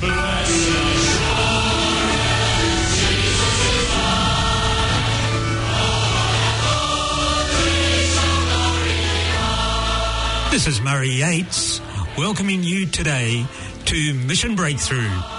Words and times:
This 0.00 0.06
is 10.68 10.80
Murray 10.80 11.10
Yates 11.10 11.80
welcoming 12.16 12.62
you 12.62 12.86
today 12.86 13.44
to 13.86 14.14
Mission 14.14 14.54
Breakthrough. 14.54 15.37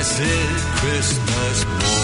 Blessed 0.00 0.64
Christmas. 0.76 1.99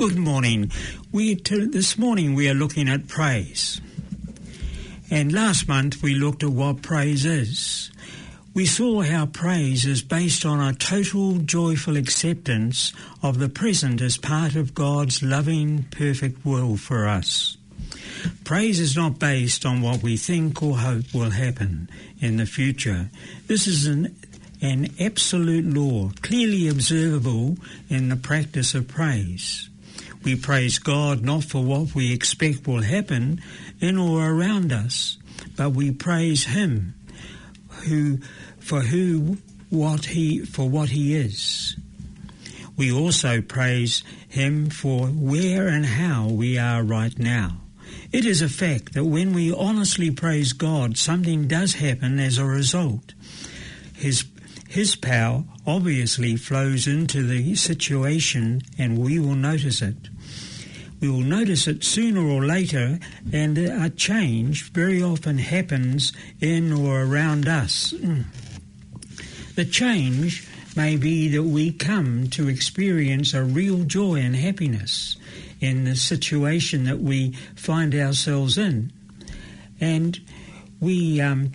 Good 0.00 0.16
morning. 0.16 0.72
We 1.12 1.34
t- 1.34 1.66
this 1.66 1.98
morning 1.98 2.34
we 2.34 2.48
are 2.48 2.54
looking 2.54 2.88
at 2.88 3.06
praise, 3.06 3.82
and 5.10 5.30
last 5.30 5.68
month 5.68 6.02
we 6.02 6.14
looked 6.14 6.42
at 6.42 6.48
what 6.48 6.80
praise 6.80 7.26
is. 7.26 7.90
We 8.54 8.64
saw 8.64 9.02
how 9.02 9.26
praise 9.26 9.84
is 9.84 10.00
based 10.00 10.46
on 10.46 10.58
a 10.58 10.72
total 10.72 11.36
joyful 11.40 11.98
acceptance 11.98 12.94
of 13.22 13.38
the 13.38 13.50
present 13.50 14.00
as 14.00 14.16
part 14.16 14.56
of 14.56 14.74
God's 14.74 15.22
loving, 15.22 15.82
perfect 15.90 16.46
will 16.46 16.78
for 16.78 17.06
us. 17.06 17.58
Praise 18.42 18.80
is 18.80 18.96
not 18.96 19.18
based 19.18 19.66
on 19.66 19.82
what 19.82 20.02
we 20.02 20.16
think 20.16 20.62
or 20.62 20.78
hope 20.78 21.12
will 21.12 21.28
happen 21.28 21.90
in 22.22 22.38
the 22.38 22.46
future. 22.46 23.10
This 23.48 23.66
is 23.66 23.86
an 23.86 24.16
an 24.62 24.88
absolute 25.00 25.64
law, 25.64 26.10
clearly 26.20 26.68
observable 26.68 27.56
in 27.88 28.10
the 28.10 28.16
practice 28.16 28.74
of 28.74 28.86
praise. 28.86 29.69
We 30.22 30.36
praise 30.36 30.78
God 30.78 31.22
not 31.22 31.44
for 31.44 31.64
what 31.64 31.94
we 31.94 32.12
expect 32.12 32.66
will 32.66 32.82
happen 32.82 33.40
in 33.80 33.98
or 33.98 34.30
around 34.30 34.72
us, 34.72 35.18
but 35.56 35.70
we 35.70 35.90
praise 35.90 36.44
Him 36.44 36.94
who 37.80 38.18
for 38.58 38.82
who 38.82 39.38
what 39.70 40.06
he 40.06 40.40
for 40.40 40.68
what 40.68 40.90
he 40.90 41.14
is. 41.14 41.76
We 42.76 42.92
also 42.92 43.40
praise 43.40 44.02
him 44.28 44.70
for 44.70 45.06
where 45.06 45.68
and 45.68 45.84
how 45.84 46.28
we 46.28 46.58
are 46.58 46.82
right 46.82 47.16
now. 47.18 47.58
It 48.12 48.24
is 48.24 48.42
a 48.42 48.48
fact 48.48 48.94
that 48.94 49.04
when 49.04 49.34
we 49.34 49.52
honestly 49.52 50.10
praise 50.10 50.52
God, 50.52 50.96
something 50.96 51.46
does 51.46 51.74
happen 51.74 52.18
as 52.18 52.38
a 52.38 52.44
result. 52.44 53.12
His 53.94 54.24
his 54.70 54.94
power 54.94 55.42
obviously 55.66 56.36
flows 56.36 56.86
into 56.86 57.26
the 57.26 57.56
situation 57.56 58.62
and 58.78 58.96
we 58.96 59.18
will 59.18 59.34
notice 59.34 59.82
it. 59.82 59.96
We 61.00 61.08
will 61.08 61.22
notice 61.22 61.66
it 61.66 61.82
sooner 61.82 62.20
or 62.20 62.44
later, 62.44 63.00
and 63.32 63.58
a 63.58 63.90
change 63.90 64.70
very 64.70 65.02
often 65.02 65.38
happens 65.38 66.12
in 66.40 66.72
or 66.72 67.02
around 67.02 67.48
us. 67.48 67.92
The 69.56 69.64
change 69.64 70.46
may 70.76 70.96
be 70.96 71.28
that 71.30 71.42
we 71.42 71.72
come 71.72 72.30
to 72.30 72.48
experience 72.48 73.34
a 73.34 73.42
real 73.42 73.82
joy 73.82 74.20
and 74.20 74.36
happiness 74.36 75.16
in 75.60 75.84
the 75.84 75.96
situation 75.96 76.84
that 76.84 77.00
we 77.00 77.32
find 77.56 77.94
ourselves 77.94 78.56
in. 78.56 78.92
And 79.80 80.18
we, 80.78 81.20
um, 81.20 81.52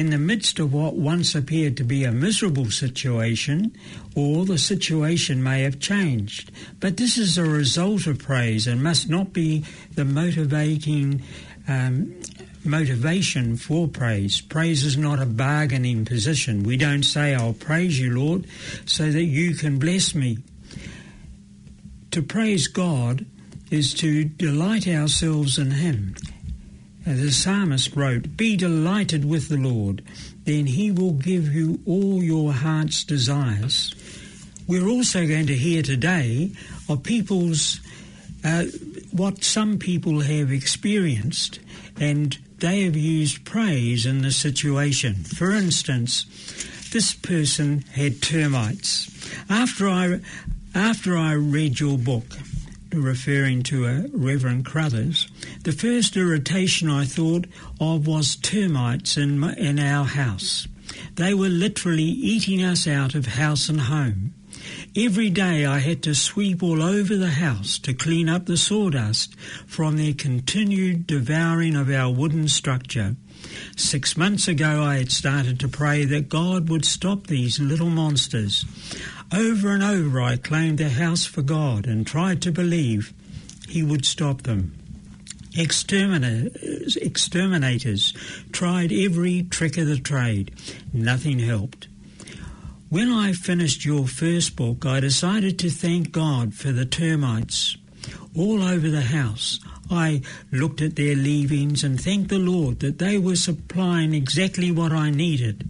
in 0.00 0.08
the 0.08 0.18
midst 0.18 0.58
of 0.58 0.72
what 0.72 0.94
once 0.94 1.34
appeared 1.34 1.76
to 1.76 1.84
be 1.84 2.04
a 2.04 2.10
miserable 2.10 2.70
situation, 2.70 3.70
or 4.16 4.46
the 4.46 4.56
situation 4.56 5.42
may 5.42 5.60
have 5.60 5.78
changed. 5.78 6.50
But 6.80 6.96
this 6.96 7.18
is 7.18 7.36
a 7.36 7.44
result 7.44 8.06
of 8.06 8.18
praise 8.18 8.66
and 8.66 8.82
must 8.82 9.10
not 9.10 9.34
be 9.34 9.62
the 9.94 10.06
motivating 10.06 11.22
um, 11.68 12.18
motivation 12.64 13.58
for 13.58 13.88
praise. 13.88 14.40
Praise 14.40 14.84
is 14.84 14.96
not 14.96 15.20
a 15.20 15.26
bargaining 15.26 16.06
position. 16.06 16.62
We 16.62 16.78
don't 16.78 17.02
say, 17.02 17.34
I'll 17.34 17.52
praise 17.52 18.00
you, 18.00 18.18
Lord, 18.18 18.46
so 18.86 19.12
that 19.12 19.24
you 19.24 19.54
can 19.54 19.78
bless 19.78 20.14
me. 20.14 20.38
To 22.12 22.22
praise 22.22 22.68
God 22.68 23.26
is 23.70 23.92
to 23.94 24.24
delight 24.24 24.88
ourselves 24.88 25.58
in 25.58 25.72
Him. 25.72 26.14
As 27.10 27.20
the 27.20 27.32
psalmist 27.32 27.96
wrote, 27.96 28.36
Be 28.36 28.56
delighted 28.56 29.24
with 29.24 29.48
the 29.48 29.56
Lord, 29.56 30.04
then 30.44 30.66
He 30.66 30.92
will 30.92 31.14
give 31.14 31.52
you 31.52 31.80
all 31.84 32.22
your 32.22 32.52
heart's 32.52 33.02
desires. 33.02 33.92
We're 34.68 34.86
also 34.86 35.26
going 35.26 35.48
to 35.48 35.56
hear 35.56 35.82
today 35.82 36.52
of 36.88 37.02
people's, 37.02 37.80
uh, 38.44 38.66
what 39.10 39.42
some 39.42 39.80
people 39.80 40.20
have 40.20 40.52
experienced, 40.52 41.58
and 41.98 42.38
they 42.58 42.82
have 42.82 42.96
used 42.96 43.44
praise 43.44 44.06
in 44.06 44.22
the 44.22 44.30
situation. 44.30 45.14
For 45.14 45.50
instance, 45.50 46.26
this 46.92 47.12
person 47.12 47.80
had 47.92 48.22
termites. 48.22 49.10
After 49.50 49.88
I, 49.88 50.20
after 50.76 51.16
I 51.16 51.32
read 51.32 51.80
your 51.80 51.98
book, 51.98 52.36
referring 52.92 53.64
to 53.64 53.86
a 53.86 54.06
Reverend 54.12 54.64
Carothers, 54.64 55.26
the 55.62 55.72
first 55.72 56.16
irritation 56.16 56.88
I 56.88 57.04
thought 57.04 57.46
of 57.80 58.06
was 58.06 58.36
termites 58.36 59.16
in, 59.16 59.44
in 59.58 59.78
our 59.78 60.04
house. 60.04 60.66
They 61.16 61.34
were 61.34 61.48
literally 61.48 62.02
eating 62.02 62.62
us 62.62 62.86
out 62.86 63.14
of 63.14 63.26
house 63.26 63.68
and 63.68 63.82
home. 63.82 64.34
Every 64.96 65.30
day 65.30 65.66
I 65.66 65.78
had 65.78 66.02
to 66.04 66.14
sweep 66.14 66.62
all 66.62 66.82
over 66.82 67.16
the 67.16 67.30
house 67.30 67.78
to 67.80 67.94
clean 67.94 68.28
up 68.28 68.46
the 68.46 68.56
sawdust 68.56 69.38
from 69.66 69.96
their 69.96 70.14
continued 70.14 71.06
devouring 71.06 71.76
of 71.76 71.90
our 71.90 72.10
wooden 72.10 72.48
structure. 72.48 73.16
Six 73.76 74.16
months 74.16 74.48
ago 74.48 74.82
I 74.82 74.96
had 74.96 75.12
started 75.12 75.60
to 75.60 75.68
pray 75.68 76.04
that 76.06 76.28
God 76.28 76.68
would 76.68 76.84
stop 76.84 77.26
these 77.26 77.60
little 77.60 77.90
monsters. 77.90 78.64
Over 79.32 79.72
and 79.72 79.82
over 79.82 80.20
I 80.20 80.36
claimed 80.36 80.78
the 80.78 80.88
house 80.90 81.24
for 81.24 81.42
God 81.42 81.86
and 81.86 82.06
tried 82.06 82.42
to 82.42 82.52
believe 82.52 83.12
He 83.68 83.82
would 83.82 84.04
stop 84.04 84.42
them. 84.42 84.79
Exterminators, 85.56 88.12
tried 88.52 88.92
every 88.92 89.42
trick 89.44 89.78
of 89.78 89.86
the 89.86 89.98
trade. 89.98 90.52
Nothing 90.92 91.38
helped. 91.40 91.88
When 92.88 93.10
I 93.10 93.32
finished 93.32 93.84
your 93.84 94.06
first 94.06 94.56
book, 94.56 94.84
I 94.84 95.00
decided 95.00 95.58
to 95.60 95.70
thank 95.70 96.12
God 96.12 96.54
for 96.54 96.72
the 96.72 96.84
termites 96.84 97.76
all 98.36 98.62
over 98.62 98.88
the 98.88 99.02
house. 99.02 99.60
I 99.90 100.22
looked 100.52 100.82
at 100.82 100.96
their 100.96 101.16
leavings 101.16 101.82
and 101.82 102.00
thanked 102.00 102.30
the 102.30 102.38
Lord 102.38 102.80
that 102.80 102.98
they 102.98 103.18
were 103.18 103.36
supplying 103.36 104.14
exactly 104.14 104.70
what 104.70 104.92
I 104.92 105.10
needed. 105.10 105.68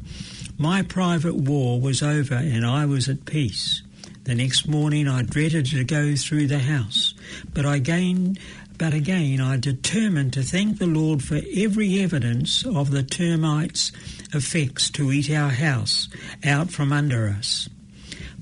My 0.59 0.83
private 0.83 1.37
war 1.37 1.81
was 1.81 2.03
over 2.03 2.35
and 2.35 2.67
I 2.67 2.87
was 2.87 3.09
at 3.09 3.25
peace. 3.25 3.83
The 4.25 4.35
next 4.35 4.69
morning 4.69 5.09
I 5.09 5.23
dreaded 5.23 5.67
to 5.67 5.85
go 5.85 6.15
through 6.15 6.49
the 6.49 6.59
house, 6.59 7.15
but 7.55 7.65
I 7.65 7.79
gained 7.79 8.39
but 8.81 8.95
again 8.95 9.43
I 9.43 9.59
determined 9.59 10.33
to 10.33 10.43
thank 10.43 10.79
the 10.79 10.87
Lord 10.87 11.23
for 11.23 11.39
every 11.55 12.01
evidence 12.01 12.65
of 12.65 12.91
the 12.91 13.03
termites' 13.03 13.93
effects 14.33 14.89
to 14.93 15.13
eat 15.13 15.31
our 15.31 15.51
house 15.51 16.09
out 16.43 16.71
from 16.71 16.91
under 16.91 17.29
us. 17.29 17.69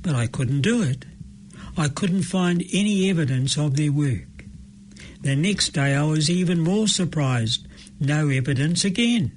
But 0.01 0.15
I 0.15 0.29
couldn't 0.29 0.61
do 0.61 0.81
it. 0.81 1.05
I 1.77 1.89
couldn't 1.89 2.23
find 2.23 2.63
any 2.73 3.11
evidence 3.11 3.59
of 3.59 3.75
their 3.75 3.91
work. 3.91 4.45
The 5.23 5.35
next 5.35 5.71
day 5.71 5.97
I 5.97 6.05
was 6.05 6.31
even 6.31 6.61
more 6.61 6.87
surprised. 6.87 7.67
No 7.99 8.29
evidence 8.29 8.85
again. 8.85 9.33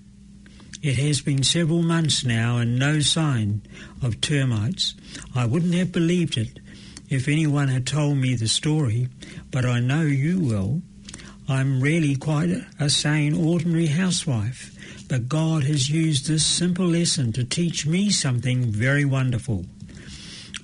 It 0.83 1.00
has 1.00 1.19
been 1.19 1.42
several 1.42 1.81
months 1.81 2.24
now 2.24 2.57
and 2.57 2.77
no 2.77 3.00
sign 3.00 3.63
of 4.04 4.21
termites. 4.21 4.94
I 5.33 5.47
wouldn't 5.47 5.74
have 5.74 5.92
believed 5.92 6.38
it 6.38 6.59
if 7.09 7.27
anyone 7.27 7.69
had 7.69 7.88
told 7.88 8.18
me 8.18 8.36
the 8.36 8.47
story, 8.47 9.07
but 9.50 9.65
I 9.65 9.80
know 9.80 10.04
you 10.04 10.39
will. 10.39 10.83
I'm 11.47 11.81
really 11.81 12.15
quite 12.15 12.49
a 12.79 12.89
sane, 12.89 13.33
ordinary 13.33 13.88
housewife, 13.88 14.71
but 15.09 15.27
God 15.27 15.63
has 15.63 15.89
used 15.89 16.27
this 16.27 16.45
simple 16.45 16.85
lesson 16.85 17.33
to 17.33 17.43
teach 17.43 17.85
me 17.85 18.09
something 18.09 18.71
very 18.71 19.05
wonderful. 19.05 19.65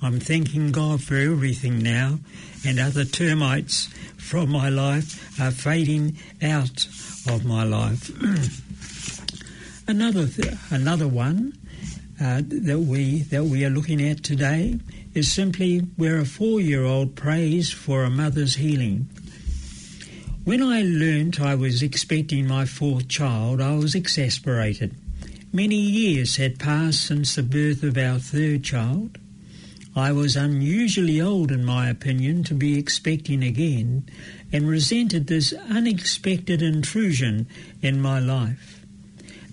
I'm 0.00 0.20
thanking 0.20 0.72
God 0.72 1.02
for 1.02 1.16
everything 1.16 1.80
now, 1.80 2.20
and 2.64 2.78
other 2.78 3.04
termites 3.04 3.88
from 4.16 4.50
my 4.50 4.68
life 4.68 5.40
are 5.40 5.50
fading 5.50 6.16
out 6.42 6.86
of 7.28 7.44
my 7.44 7.64
life. 7.64 8.10
another 9.88 10.26
th- 10.26 10.54
another 10.70 11.08
one 11.08 11.58
uh, 12.20 12.42
that 12.44 12.78
we 12.78 13.22
that 13.22 13.44
we 13.44 13.64
are 13.64 13.70
looking 13.70 14.02
at 14.02 14.22
today 14.22 14.78
is 15.14 15.32
simply 15.32 15.78
where 15.96 16.18
a 16.18 16.24
four-year-old 16.24 17.16
prays 17.16 17.72
for 17.72 18.04
a 18.04 18.10
mother's 18.10 18.56
healing. 18.56 19.08
When 20.48 20.62
I 20.62 20.80
learnt 20.80 21.42
I 21.42 21.54
was 21.54 21.82
expecting 21.82 22.46
my 22.46 22.64
fourth 22.64 23.06
child, 23.06 23.60
I 23.60 23.74
was 23.74 23.94
exasperated. 23.94 24.94
Many 25.52 25.76
years 25.76 26.36
had 26.36 26.58
passed 26.58 27.04
since 27.04 27.34
the 27.34 27.42
birth 27.42 27.82
of 27.82 27.98
our 27.98 28.18
third 28.18 28.64
child. 28.64 29.18
I 29.94 30.10
was 30.12 30.36
unusually 30.36 31.20
old, 31.20 31.52
in 31.52 31.66
my 31.66 31.90
opinion, 31.90 32.44
to 32.44 32.54
be 32.54 32.78
expecting 32.78 33.44
again, 33.44 34.08
and 34.50 34.66
resented 34.66 35.26
this 35.26 35.52
unexpected 35.68 36.62
intrusion 36.62 37.46
in 37.82 38.00
my 38.00 38.18
life. 38.18 38.86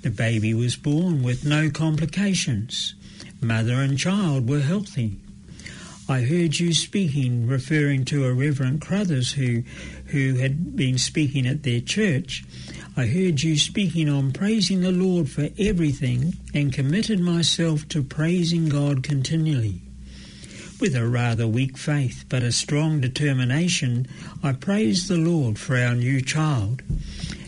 The 0.01 0.12
baby 0.12 0.53
was 0.53 0.77
born 0.77 1.24
with 1.24 1.44
no 1.44 1.69
complications. 1.69 2.95
Mother 3.42 3.81
and 3.81 4.00
child 4.00 4.47
were 4.47 4.62
healthy. 4.62 5.19
I 6.07 6.22
heard 6.22 6.60
you 6.60 6.72
speaking, 6.75 7.48
referring 7.48 8.06
to 8.06 8.25
a 8.25 8.34
Reverend 8.34 8.81
Carothers 8.81 9.34
who, 9.34 9.63
who 10.12 10.36
had 10.36 10.75
been 10.75 11.00
speaking 11.00 11.48
at 11.48 11.63
their 11.63 11.80
church. 11.80 12.44
I 12.96 13.07
heard 13.07 13.42
you 13.42 13.57
speaking 13.57 14.07
on 14.07 14.31
praising 14.31 14.81
the 14.81 14.92
Lord 14.92 15.31
for 15.31 15.50
everything 15.57 16.34
and 16.54 16.72
committed 16.72 17.19
myself 17.19 17.88
to 17.90 18.04
praising 18.04 18.69
God 18.69 19.02
continually. 19.02 19.81
With 20.80 20.96
a 20.96 21.07
rather 21.07 21.48
weak 21.48 21.75
faith 21.75 22.25
but 22.30 22.44
a 22.44 22.52
strong 22.52 23.02
determination, 23.02 24.06
I 24.44 24.54
praised 24.54 25.07
the 25.07 25.18
Lord 25.18 25.57
for 25.57 25.75
our 25.75 25.96
new 25.96 26.22
child. 26.22 26.84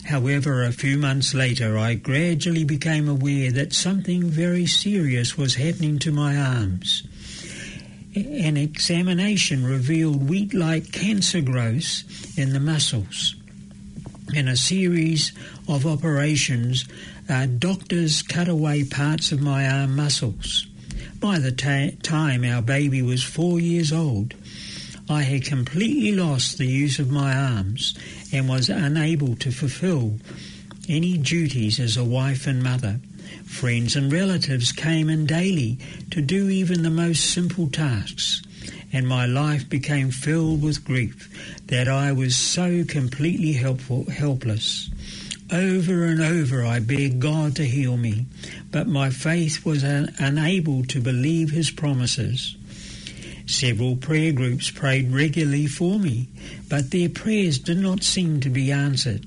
However, 0.06 0.64
a 0.64 0.72
few 0.72 0.98
months 0.98 1.32
later, 1.32 1.78
I 1.78 1.94
gradually 1.94 2.64
became 2.64 3.08
aware 3.08 3.52
that 3.52 3.72
something 3.72 4.24
very 4.24 4.66
serious 4.66 5.38
was 5.38 5.54
happening 5.54 6.00
to 6.00 6.10
my 6.10 6.36
arms 6.36 7.04
an 8.26 8.56
examination 8.56 9.64
revealed 9.64 10.28
wheat-like 10.28 10.92
cancer 10.92 11.40
growths 11.40 12.04
in 12.36 12.52
the 12.52 12.60
muscles. 12.60 13.34
In 14.34 14.48
a 14.48 14.56
series 14.56 15.32
of 15.68 15.86
operations, 15.86 16.86
uh, 17.28 17.46
doctors 17.46 18.22
cut 18.22 18.48
away 18.48 18.84
parts 18.84 19.32
of 19.32 19.40
my 19.40 19.68
arm 19.68 19.96
muscles. 19.96 20.66
By 21.20 21.38
the 21.38 21.52
ta- 21.52 21.96
time 22.02 22.44
our 22.44 22.62
baby 22.62 23.02
was 23.02 23.22
four 23.22 23.58
years 23.58 23.92
old, 23.92 24.34
I 25.10 25.22
had 25.22 25.44
completely 25.44 26.12
lost 26.12 26.58
the 26.58 26.66
use 26.66 26.98
of 26.98 27.10
my 27.10 27.34
arms 27.34 27.98
and 28.32 28.48
was 28.48 28.68
unable 28.68 29.34
to 29.36 29.50
fulfill 29.50 30.18
any 30.88 31.16
duties 31.16 31.80
as 31.80 31.96
a 31.96 32.04
wife 32.04 32.46
and 32.46 32.62
mother. 32.62 33.00
Friends 33.44 33.96
and 33.96 34.12
relatives 34.12 34.72
came 34.72 35.08
in 35.08 35.26
daily 35.26 35.78
to 36.10 36.20
do 36.20 36.48
even 36.48 36.82
the 36.82 36.90
most 36.90 37.30
simple 37.30 37.68
tasks, 37.68 38.42
and 38.92 39.06
my 39.06 39.26
life 39.26 39.68
became 39.68 40.10
filled 40.10 40.62
with 40.62 40.84
grief 40.84 41.28
that 41.66 41.88
I 41.88 42.12
was 42.12 42.36
so 42.36 42.84
completely 42.84 43.52
helpful, 43.52 44.08
helpless. 44.10 44.90
Over 45.50 46.04
and 46.04 46.20
over 46.20 46.64
I 46.64 46.78
begged 46.78 47.20
God 47.20 47.56
to 47.56 47.64
heal 47.64 47.96
me, 47.96 48.26
but 48.70 48.86
my 48.86 49.08
faith 49.10 49.64
was 49.64 49.82
un- 49.82 50.14
unable 50.18 50.84
to 50.86 51.00
believe 51.00 51.50
his 51.50 51.70
promises. 51.70 52.54
Several 53.46 53.96
prayer 53.96 54.32
groups 54.32 54.70
prayed 54.70 55.10
regularly 55.10 55.66
for 55.66 55.98
me, 55.98 56.28
but 56.68 56.90
their 56.90 57.08
prayers 57.08 57.58
did 57.58 57.78
not 57.78 58.04
seem 58.04 58.40
to 58.40 58.50
be 58.50 58.70
answered. 58.70 59.26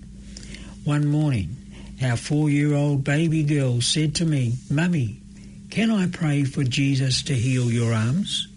One 0.83 1.07
morning, 1.07 1.55
our 2.03 2.17
four-year-old 2.17 3.03
baby 3.03 3.43
girl 3.43 3.81
said 3.81 4.15
to 4.15 4.25
me, 4.25 4.55
Mummy, 4.69 5.21
can 5.69 5.89
I 5.89 6.07
pray 6.07 6.43
for 6.43 6.63
Jesus 6.63 7.23
to 7.23 7.33
heal 7.33 7.71
your 7.71 7.93
arms? 7.93 8.47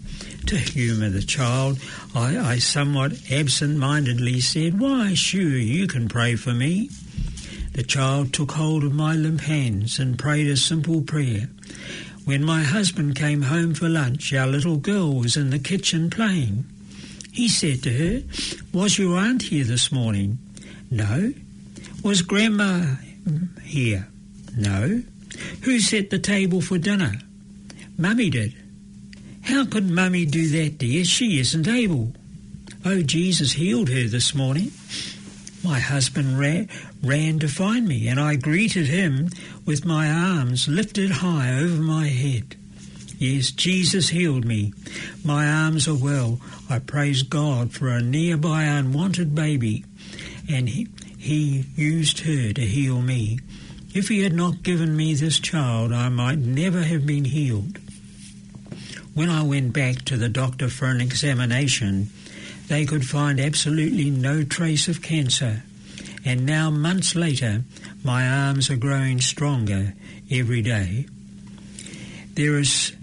To 0.47 0.57
humour 0.57 1.09
the 1.09 1.23
child, 1.23 1.79
I, 2.15 2.39
I 2.39 2.59
somewhat 2.59 3.31
absent-mindedly 3.31 4.41
said, 4.41 4.79
Why, 4.79 5.15
sure, 5.15 5.57
you 5.57 5.87
can 5.87 6.09
pray 6.09 6.37
for 6.37 6.53
me. 6.53 6.91
The 7.73 7.83
child 7.83 8.33
took 8.33 8.53
hold 8.53 8.85
of 8.85 8.93
my 8.93 9.15
limp 9.15 9.41
hands 9.41 9.99
and 9.99 10.19
prayed 10.19 10.49
a 10.49 10.57
simple 10.57 11.03
prayer. 11.03 11.49
When 12.25 12.45
my 12.45 12.63
husband 12.63 13.17
came 13.17 13.43
home 13.43 13.75
for 13.75 13.89
lunch, 13.89 14.33
our 14.33 14.47
little 14.47 14.77
girl 14.77 15.15
was 15.15 15.37
in 15.37 15.51
the 15.51 15.59
kitchen 15.59 16.09
playing. 16.09 16.65
He 17.33 17.49
said 17.49 17.83
to 17.83 17.91
her, 17.91 18.23
Was 18.73 18.99
your 18.99 19.19
aunt 19.19 19.43
here 19.43 19.65
this 19.65 19.91
morning? 19.91 20.39
No. 20.91 21.33
Was 22.03 22.23
Grandma 22.23 22.97
here? 23.62 24.09
No. 24.57 25.02
Who 25.62 25.81
set 25.81 26.11
the 26.11 26.19
table 26.19 26.61
for 26.61 26.78
dinner? 26.78 27.14
Mummy 27.97 28.31
did. 28.31 28.54
How 29.43 29.64
could 29.64 29.90
Mummy 29.90 30.26
do 30.26 30.49
that, 30.49 30.78
dear? 30.78 31.04
She 31.04 31.38
isn't 31.38 31.69
able. 31.69 32.14
Oh, 32.85 33.02
Jesus 33.02 33.52
healed 33.52 33.88
her 33.88 34.04
this 34.09 34.35
morning. 34.35 34.71
My 35.62 35.81
husband 35.81 36.38
ran, 36.38 36.69
ran 37.02 37.38
to 37.38 37.49
find 37.49 37.88
me, 37.88 38.09
and 38.09 38.21
I 38.21 38.37
greeted 38.37 38.87
him 38.87 39.31
with 39.64 39.87
my 39.87 40.11
arms 40.11 40.69
lifted 40.69 41.11
high 41.11 41.54
over 41.54 41.83
my 41.83 42.09
head. 42.09 42.57
Yes, 43.19 43.50
Jesus 43.50 44.09
healed 44.11 44.45
me. 44.45 44.75
My 45.25 45.49
arms 45.49 45.88
are 45.88 45.95
well. 45.95 46.40
I 46.69 46.81
praise 46.81 47.23
God 47.23 47.73
for 47.73 47.88
a 47.88 48.02
nearby 48.02 48.64
unwanted 48.64 49.35
baby, 49.35 49.85
and 50.49 50.69
he, 50.69 50.88
he 51.25 51.64
used 51.75 52.21
her 52.21 52.52
to 52.52 52.61
heal 52.61 53.00
me. 53.00 53.38
If 53.95 54.09
he 54.09 54.23
had 54.23 54.35
not 54.35 54.62
given 54.62 54.95
me 54.95 55.14
this 55.14 55.38
child, 55.38 55.90
I 55.90 56.11
might 56.11 56.37
never 56.37 56.83
have 56.83 57.07
been 57.07 57.25
healed. 57.25 57.78
When 59.14 59.31
I 59.31 59.43
went 59.43 59.73
back 59.73 60.04
to 60.04 60.19
the 60.19 60.28
doctor 60.28 60.69
for 60.69 60.85
an 60.85 61.00
examination, 61.00 62.11
they 62.69 62.85
could 62.85 63.07
find 63.07 63.40
absolutely 63.40 64.11
no 64.11 64.45
trace 64.45 64.87
of 64.87 65.00
cancer. 65.00 65.62
And 66.26 66.45
now, 66.45 66.69
months 66.69 67.14
later, 67.14 67.64
my 68.02 68.28
arms 68.28 68.69
are 68.69 68.76
growing 68.76 69.23
stronger 69.23 69.95
every 70.31 70.61
day. 70.61 71.07
There 72.35 72.59
is, 72.59 72.95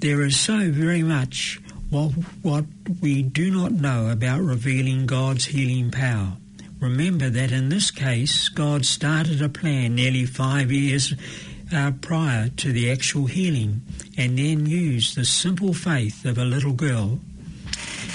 there 0.00 0.22
is 0.22 0.36
so 0.36 0.72
very 0.72 1.04
much 1.04 1.60
what, 1.90 2.08
what 2.42 2.64
we 3.00 3.22
do 3.22 3.52
not 3.52 3.70
know 3.70 4.10
about 4.10 4.40
revealing 4.40 5.06
God's 5.06 5.44
healing 5.44 5.92
power. 5.92 6.32
Remember 6.80 7.28
that 7.28 7.50
in 7.52 7.68
this 7.68 7.90
case, 7.90 8.48
God 8.48 8.86
started 8.86 9.42
a 9.42 9.48
plan 9.48 9.94
nearly 9.94 10.24
five 10.24 10.70
years 10.70 11.14
uh, 11.74 11.92
prior 12.00 12.48
to 12.48 12.72
the 12.72 12.90
actual 12.90 13.26
healing 13.26 13.82
and 14.16 14.38
then 14.38 14.66
used 14.66 15.16
the 15.16 15.24
simple 15.24 15.74
faith 15.74 16.24
of 16.24 16.38
a 16.38 16.44
little 16.44 16.72
girl. 16.72 17.20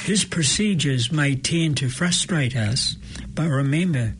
His 0.05 0.25
procedures 0.25 1.11
may 1.11 1.35
tend 1.35 1.77
to 1.77 1.89
frustrate 1.89 2.55
us, 2.55 2.95
but 3.33 3.47
remember 3.47 4.15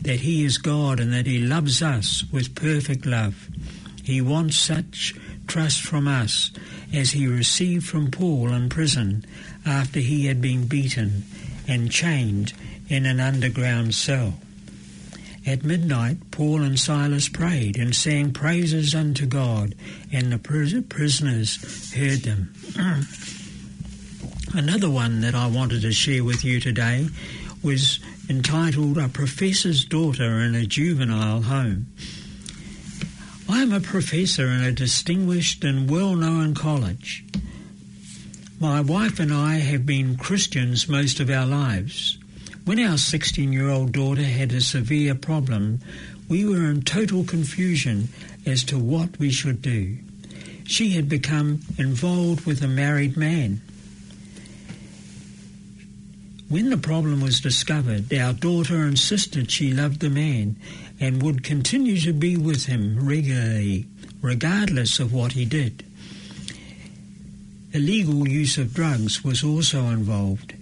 that 0.00 0.20
He 0.20 0.44
is 0.44 0.58
God 0.58 1.00
and 1.00 1.12
that 1.12 1.26
He 1.26 1.38
loves 1.38 1.82
us 1.82 2.24
with 2.32 2.54
perfect 2.54 3.04
love. 3.04 3.48
He 4.02 4.20
wants 4.20 4.58
such 4.58 5.14
trust 5.46 5.82
from 5.82 6.08
us 6.08 6.50
as 6.92 7.10
He 7.10 7.26
received 7.26 7.86
from 7.86 8.10
Paul 8.10 8.52
in 8.52 8.68
prison 8.68 9.24
after 9.68 10.00
he 10.00 10.26
had 10.26 10.40
been 10.40 10.66
beaten 10.66 11.24
and 11.66 11.90
chained 11.90 12.52
in 12.88 13.06
an 13.06 13.20
underground 13.20 13.94
cell. 13.94 14.34
At 15.46 15.64
midnight, 15.64 16.30
Paul 16.30 16.62
and 16.62 16.78
Silas 16.78 17.28
prayed 17.28 17.78
and 17.78 17.94
sang 17.94 18.32
praises 18.32 18.94
unto 18.94 19.24
God, 19.24 19.74
and 20.12 20.30
the 20.30 20.38
prisoners 20.38 21.94
heard 21.94 22.20
them. 22.20 22.52
Another 24.54 24.90
one 24.90 25.20
that 25.20 25.34
I 25.34 25.46
wanted 25.46 25.82
to 25.82 25.92
share 25.92 26.24
with 26.24 26.44
you 26.44 26.60
today 26.60 27.08
was 27.62 28.00
entitled 28.28 28.98
A 28.98 29.08
Professor's 29.08 29.84
Daughter 29.84 30.40
in 30.40 30.54
a 30.54 30.66
Juvenile 30.66 31.42
Home. 31.42 31.86
I 33.48 33.62
am 33.62 33.72
a 33.72 33.80
professor 33.80 34.46
in 34.48 34.62
a 34.62 34.72
distinguished 34.72 35.64
and 35.64 35.90
well 35.90 36.14
known 36.14 36.54
college. 36.54 37.24
My 38.60 38.82
wife 38.82 39.18
and 39.18 39.32
I 39.32 39.56
have 39.56 39.86
been 39.86 40.16
Christians 40.18 40.88
most 40.88 41.20
of 41.20 41.30
our 41.30 41.46
lives. 41.46 42.17
When 42.68 42.80
our 42.80 42.98
16 42.98 43.50
year 43.50 43.70
old 43.70 43.92
daughter 43.92 44.24
had 44.24 44.52
a 44.52 44.60
severe 44.60 45.14
problem, 45.14 45.80
we 46.28 46.44
were 46.44 46.68
in 46.70 46.82
total 46.82 47.24
confusion 47.24 48.10
as 48.44 48.62
to 48.64 48.78
what 48.78 49.18
we 49.18 49.30
should 49.30 49.62
do. 49.62 49.96
She 50.64 50.90
had 50.90 51.08
become 51.08 51.62
involved 51.78 52.44
with 52.44 52.62
a 52.62 52.68
married 52.68 53.16
man. 53.16 53.62
When 56.50 56.68
the 56.68 56.76
problem 56.76 57.22
was 57.22 57.40
discovered, 57.40 58.12
our 58.12 58.34
daughter 58.34 58.84
insisted 58.84 59.50
she 59.50 59.72
loved 59.72 60.00
the 60.00 60.10
man 60.10 60.56
and 61.00 61.22
would 61.22 61.42
continue 61.42 61.98
to 62.00 62.12
be 62.12 62.36
with 62.36 62.66
him 62.66 62.98
regularly, 63.02 63.86
regardless 64.20 65.00
of 65.00 65.14
what 65.14 65.32
he 65.32 65.46
did. 65.46 65.86
Illegal 67.72 68.28
use 68.28 68.58
of 68.58 68.74
drugs 68.74 69.24
was 69.24 69.42
also 69.42 69.86
involved. 69.86 70.52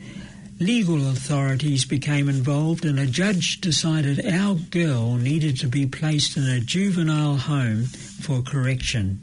Legal 0.58 1.10
authorities 1.10 1.84
became 1.84 2.30
involved, 2.30 2.86
and 2.86 2.98
a 2.98 3.04
judge 3.04 3.60
decided 3.60 4.24
our 4.24 4.54
girl 4.54 5.16
needed 5.16 5.58
to 5.60 5.68
be 5.68 5.84
placed 5.84 6.34
in 6.34 6.44
a 6.44 6.60
juvenile 6.60 7.36
home 7.36 7.84
for 7.84 8.40
correction. 8.40 9.20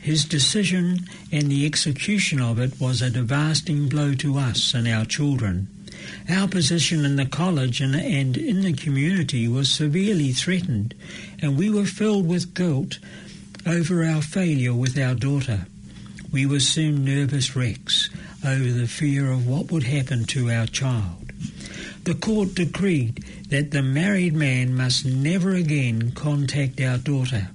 His 0.00 0.24
decision 0.24 1.00
and 1.32 1.50
the 1.50 1.66
execution 1.66 2.40
of 2.40 2.60
it 2.60 2.80
was 2.80 3.02
a 3.02 3.10
devastating 3.10 3.88
blow 3.88 4.14
to 4.14 4.38
us 4.38 4.72
and 4.72 4.86
our 4.86 5.04
children. 5.04 5.66
Our 6.30 6.46
position 6.46 7.04
in 7.04 7.16
the 7.16 7.26
college 7.26 7.80
and, 7.80 7.96
and 7.96 8.36
in 8.36 8.62
the 8.62 8.72
community 8.72 9.48
was 9.48 9.68
severely 9.68 10.30
threatened, 10.30 10.94
and 11.42 11.58
we 11.58 11.70
were 11.70 11.86
filled 11.86 12.28
with 12.28 12.54
guilt 12.54 13.00
over 13.66 14.04
our 14.04 14.22
failure 14.22 14.74
with 14.74 14.96
our 14.96 15.16
daughter. 15.16 15.66
We 16.30 16.46
were 16.46 16.60
soon 16.60 17.04
nervous 17.04 17.56
wrecks 17.56 18.10
over 18.48 18.72
the 18.72 18.88
fear 18.88 19.30
of 19.30 19.46
what 19.46 19.70
would 19.70 19.84
happen 19.84 20.24
to 20.24 20.50
our 20.50 20.66
child. 20.66 21.32
The 22.04 22.14
court 22.14 22.54
decreed 22.54 23.24
that 23.50 23.70
the 23.70 23.82
married 23.82 24.34
man 24.34 24.74
must 24.74 25.04
never 25.04 25.54
again 25.54 26.12
contact 26.12 26.80
our 26.80 26.98
daughter. 26.98 27.48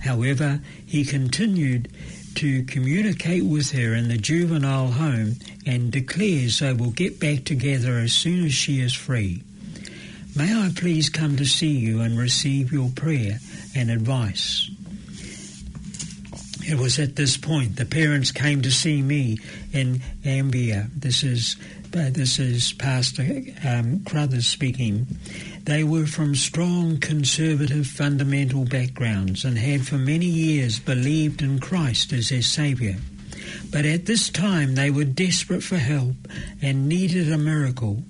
However, 0.00 0.60
he 0.86 1.04
continued 1.04 1.88
to 2.36 2.64
communicate 2.64 3.44
with 3.44 3.72
her 3.72 3.94
in 3.94 4.08
the 4.08 4.18
juvenile 4.18 4.92
home 4.92 5.36
and 5.66 5.90
declares 5.90 6.58
they 6.58 6.72
will 6.72 6.90
get 6.90 7.20
back 7.20 7.44
together 7.44 7.98
as 7.98 8.12
soon 8.12 8.44
as 8.44 8.52
she 8.52 8.80
is 8.80 8.92
free. 8.92 9.42
May 10.36 10.52
I 10.52 10.70
please 10.74 11.08
come 11.08 11.36
to 11.36 11.44
see 11.44 11.70
you 11.70 12.00
and 12.00 12.18
receive 12.18 12.72
your 12.72 12.90
prayer 12.90 13.38
and 13.74 13.90
advice? 13.90 14.70
It 16.66 16.78
was 16.78 16.98
at 16.98 17.16
this 17.16 17.36
point 17.36 17.76
the 17.76 17.84
parents 17.84 18.32
came 18.32 18.62
to 18.62 18.70
see 18.70 19.02
me 19.02 19.38
in 19.72 20.00
Ambia. 20.24 20.88
This 20.96 21.22
is 21.22 21.56
uh, 21.94 22.10
this 22.10 22.38
is 22.38 22.72
Pastor 22.72 23.22
um, 23.64 24.00
Carothers 24.00 24.46
speaking. 24.46 25.06
They 25.62 25.84
were 25.84 26.06
from 26.06 26.34
strong 26.34 26.98
conservative 26.98 27.86
fundamental 27.86 28.64
backgrounds 28.64 29.44
and 29.44 29.58
had 29.58 29.86
for 29.86 29.96
many 29.96 30.26
years 30.26 30.78
believed 30.80 31.42
in 31.42 31.60
Christ 31.60 32.12
as 32.12 32.30
their 32.30 32.42
Saviour. 32.42 32.94
But 33.70 33.84
at 33.84 34.06
this 34.06 34.30
time 34.30 34.74
they 34.74 34.90
were 34.90 35.04
desperate 35.04 35.62
for 35.62 35.76
help 35.76 36.16
and 36.62 36.88
needed 36.88 37.30
a 37.30 37.38
miracle. 37.38 38.02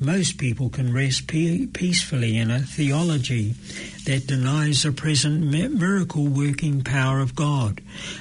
Most 0.00 0.38
people 0.38 0.70
can 0.70 0.92
rest 0.92 1.26
peacefully 1.26 2.36
in 2.36 2.52
a 2.52 2.60
theology 2.60 3.54
that 4.04 4.28
denies 4.28 4.84
the 4.84 4.92
present 4.92 5.42
miracle 5.42 6.26
working 6.26 6.84
power 6.84 7.18
of 7.18 7.34
God 7.34 7.80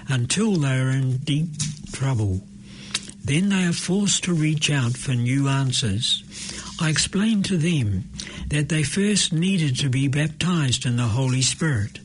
until 0.10 0.54
they 0.54 0.80
are 0.80 0.90
in 0.90 1.18
deep 1.18 1.50
trouble. 1.92 2.42
Then 3.24 3.50
they 3.50 3.66
are 3.66 3.74
forced 3.74 4.24
to 4.24 4.34
reach 4.34 4.72
out 4.72 4.98
for 4.98 5.12
new 5.12 5.48
answers. 5.48 6.24
I 6.82 6.90
explained 6.90 7.46
to 7.46 7.58
them 7.58 8.10
that 8.48 8.70
they 8.70 8.84
first 8.84 9.32
needed 9.32 9.78
to 9.80 9.90
be 9.90 10.08
baptized 10.08 10.86
in 10.86 10.98
the 10.98 11.04
Holy 11.04 11.44
Spirit. 11.44 12.00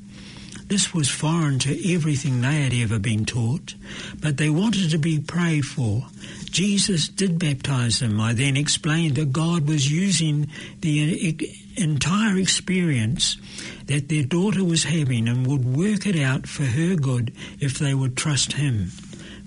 This 0.66 0.92
was 0.92 1.08
foreign 1.08 1.58
to 1.60 1.94
everything 1.94 2.40
they 2.40 2.62
had 2.62 2.74
ever 2.74 2.98
been 2.98 3.24
taught, 3.24 3.74
but 4.20 4.36
they 4.36 4.50
wanted 4.50 4.90
to 4.90 4.98
be 4.98 5.18
prayed 5.18 5.64
for. 5.64 6.06
Jesus 6.52 7.08
did 7.08 7.38
baptize 7.38 8.00
them. 8.00 8.20
I 8.20 8.34
then 8.34 8.56
explained 8.56 9.16
that 9.16 9.32
God 9.32 9.66
was 9.66 9.90
using 9.90 10.48
the 10.80 11.34
uh, 11.40 11.82
entire 11.82 12.38
experience 12.38 13.38
that 13.86 14.08
their 14.08 14.22
daughter 14.22 14.62
was 14.62 14.84
having 14.84 15.28
and 15.28 15.46
would 15.46 15.64
work 15.64 16.06
it 16.06 16.16
out 16.16 16.46
for 16.46 16.64
her 16.64 16.94
good 16.94 17.32
if 17.58 17.78
they 17.78 17.94
would 17.94 18.16
trust 18.16 18.52
Him. 18.52 18.90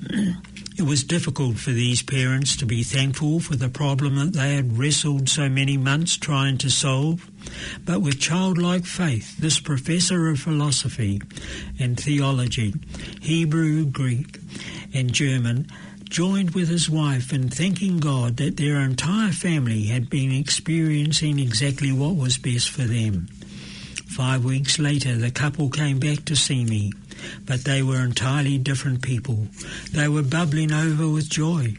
It 0.77 0.83
was 0.83 1.05
difficult 1.05 1.55
for 1.55 1.69
these 1.69 2.01
parents 2.01 2.57
to 2.57 2.65
be 2.65 2.83
thankful 2.83 3.39
for 3.39 3.55
the 3.55 3.69
problem 3.69 4.17
that 4.17 4.33
they 4.33 4.55
had 4.55 4.77
wrestled 4.77 5.29
so 5.29 5.47
many 5.47 5.77
months 5.77 6.17
trying 6.17 6.57
to 6.57 6.69
solve. 6.69 7.31
But 7.85 8.01
with 8.01 8.19
childlike 8.19 8.85
faith, 8.85 9.37
this 9.37 9.57
professor 9.57 10.27
of 10.27 10.41
philosophy 10.41 11.21
and 11.79 11.97
theology, 11.97 12.73
Hebrew, 13.21 13.85
Greek, 13.85 14.37
and 14.93 15.13
German, 15.13 15.67
joined 16.09 16.51
with 16.51 16.69
his 16.69 16.89
wife 16.89 17.33
in 17.33 17.49
thanking 17.49 17.99
God 17.99 18.37
that 18.37 18.57
their 18.57 18.79
entire 18.79 19.31
family 19.31 19.85
had 19.85 20.09
been 20.09 20.31
experiencing 20.31 21.39
exactly 21.39 21.91
what 21.91 22.15
was 22.15 22.37
best 22.37 22.69
for 22.69 22.83
them. 22.83 23.27
Five 24.07 24.45
weeks 24.45 24.79
later, 24.79 25.15
the 25.15 25.31
couple 25.31 25.69
came 25.69 25.99
back 25.99 26.25
to 26.25 26.35
see 26.35 26.63
me 26.63 26.91
but 27.45 27.63
they 27.63 27.81
were 27.81 28.03
entirely 28.03 28.57
different 28.57 29.01
people. 29.01 29.47
They 29.91 30.07
were 30.07 30.23
bubbling 30.23 30.71
over 30.71 31.07
with 31.09 31.29
joy. 31.29 31.75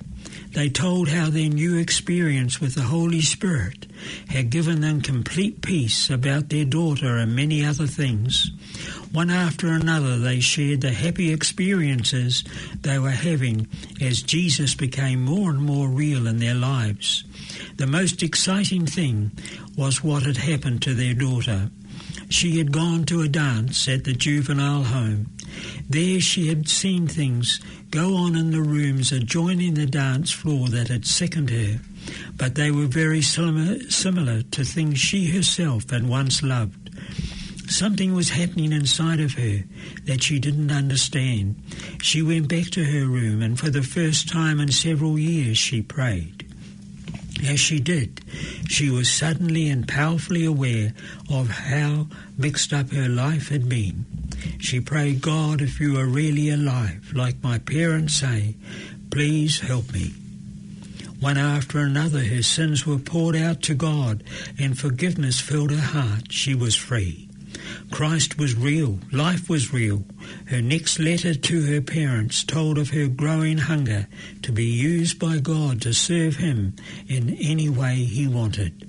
They 0.57 0.71
told 0.71 1.11
how 1.11 1.29
their 1.29 1.51
new 1.51 1.77
experience 1.77 2.63
with 2.63 2.77
the 2.77 2.85
Holy 2.85 3.21
Spirit 3.21 3.87
had 4.29 4.49
given 4.49 4.81
them 4.81 5.03
complete 5.03 5.61
peace 5.61 6.09
about 6.09 6.49
their 6.49 6.65
daughter 6.65 7.19
and 7.19 7.37
many 7.37 7.63
other 7.63 7.87
things. 7.87 8.53
One 9.13 9.29
after 9.29 9.67
another, 9.67 10.19
they 10.19 10.41
shared 10.41 10.81
the 10.81 10.93
happy 10.93 11.31
experiences 11.31 12.43
they 12.81 12.99
were 12.99 13.11
having 13.11 13.69
as 14.01 14.23
Jesus 14.23 14.75
became 14.75 15.21
more 15.23 15.51
and 15.51 15.61
more 15.61 15.91
real 15.91 16.27
in 16.27 16.39
their 16.39 16.55
lives. 16.55 17.25
The 17.77 17.87
most 17.87 18.23
exciting 18.23 18.87
thing 18.87 19.33
was 19.77 20.03
what 20.03 20.23
had 20.23 20.39
happened 20.39 20.81
to 20.83 20.95
their 20.95 21.13
daughter. 21.13 21.71
She 22.31 22.57
had 22.57 22.73
gone 22.73 23.05
to 23.05 23.21
a 23.21 23.29
dance 23.29 23.89
at 23.89 24.05
the 24.05 24.15
juvenile 24.15 24.85
home. 24.85 25.27
There 25.89 26.21
she 26.21 26.49
had 26.49 26.67
seen 26.69 27.07
things 27.07 27.61
go 27.97 28.15
on 28.15 28.37
in 28.37 28.51
the 28.51 28.61
rooms 28.61 29.11
adjoining 29.11 29.73
the 29.73 29.87
dance 29.87 30.31
floor 30.31 30.69
that 30.69 30.89
had 30.89 31.07
sickened 31.07 31.49
her, 31.49 31.81
but 32.37 32.55
they 32.55 32.71
were 32.71 32.85
very 32.85 33.23
similar, 33.23 33.81
similar 33.89 34.43
to 34.43 34.63
things 34.63 34.99
she 34.99 35.31
herself 35.31 35.89
had 35.89 36.07
once 36.07 36.43
loved. 36.43 36.91
Something 37.71 38.13
was 38.13 38.29
happening 38.29 38.71
inside 38.71 39.19
of 39.19 39.33
her 39.33 39.65
that 40.05 40.23
she 40.23 40.39
didn't 40.39 40.71
understand. 40.71 41.57
She 42.03 42.21
went 42.21 42.49
back 42.49 42.67
to 42.73 42.85
her 42.85 43.07
room 43.07 43.41
and 43.41 43.59
for 43.59 43.71
the 43.71 43.83
first 43.83 44.29
time 44.29 44.61
in 44.61 44.73
several 44.73 45.19
years 45.19 45.57
she 45.57 45.81
prayed. 45.81 46.36
As 47.45 47.61
she 47.61 47.81
did, 47.81 48.23
she 48.69 48.89
was 48.91 49.13
suddenly 49.13 49.69
and 49.69 49.87
powerfully 49.87 50.45
aware 50.45 50.95
of 51.31 51.49
how 51.49 52.09
mixed 52.39 52.73
up 52.73 52.91
her 52.91 53.09
life 53.09 53.49
had 53.51 53.69
been. 53.69 54.07
She 54.59 54.81
prayed, 54.81 55.21
God, 55.21 55.61
if 55.61 55.79
you 55.79 55.99
are 55.99 56.07
really 56.07 56.49
alive, 56.49 57.13
like 57.15 57.43
my 57.43 57.59
parents 57.59 58.15
say, 58.15 58.55
please 59.11 59.61
help 59.61 59.93
me. 59.93 60.15
One 61.21 61.39
after 61.39 61.79
another, 61.79 62.25
her 62.25 62.43
sins 62.43 62.87
were 62.87 62.99
poured 62.99 63.37
out 63.37 63.63
to 63.63 63.75
God, 63.75 64.23
and 64.59 64.79
forgiveness 64.79 65.41
filled 65.41 65.71
her 65.71 65.81
heart. 65.81 66.31
She 66.33 66.55
was 66.55 66.75
free. 66.75 67.26
Christ 67.91 68.39
was 68.39 68.55
real. 68.55 68.99
Life 69.13 69.49
was 69.49 69.73
real. 69.73 70.05
Her 70.47 70.61
next 70.61 70.99
letter 70.99 71.35
to 71.35 71.67
her 71.67 71.81
parents 71.81 72.45
told 72.45 72.79
of 72.79 72.91
her 72.91 73.09
growing 73.09 73.59
hunger 73.59 74.09
to 74.43 74.53
be 74.53 74.65
used 74.65 75.19
by 75.19 75.39
God 75.39 75.83
to 75.83 75.93
serve 75.93 76.37
Him 76.37 76.75
in 77.09 77.37
any 77.41 77.69
way 77.69 77.97
He 77.97 78.27
wanted. 78.27 78.87